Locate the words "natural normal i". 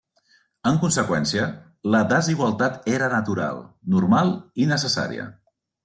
3.15-4.71